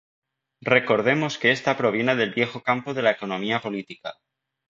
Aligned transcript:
Recordemos 0.75 1.37
que 1.37 1.51
esta 1.51 1.77
proviene 1.77 2.15
del 2.15 2.33
viejo 2.33 2.63
campo 2.63 2.95
de 2.95 3.03
la 3.03 3.11
economía 3.11 3.61
política. 3.61 4.15